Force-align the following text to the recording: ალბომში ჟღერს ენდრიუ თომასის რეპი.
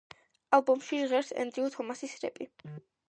ალბომში 0.57 1.01
ჟღერს 1.11 1.29
ენდრიუ 1.43 1.69
თომასის 1.77 2.17
რეპი. 2.25 2.49